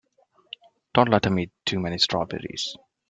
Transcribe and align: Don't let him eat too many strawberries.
Don't 0.95 1.09
let 1.11 1.27
him 1.27 1.37
eat 1.37 1.51
too 1.63 1.79
many 1.79 1.99
strawberries. 1.99 2.75